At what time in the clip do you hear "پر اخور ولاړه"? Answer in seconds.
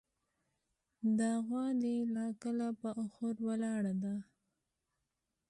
2.79-3.93